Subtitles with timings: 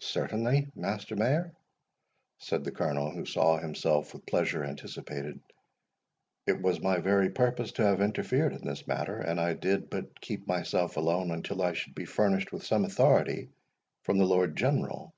[0.00, 1.52] "Certainly, Master Mayor,"
[2.38, 5.38] said the Colonel, who saw himself with pleasure anticipated;
[6.46, 10.18] "it was my very purpose to have interfered in this matter; and I did but
[10.22, 13.50] keep myself alone until I should be furnished with some authority
[14.02, 15.14] from the Lord General."